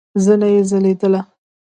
زنه 0.23 0.47
يې 0.53 0.61
ځليدله. 0.69 1.21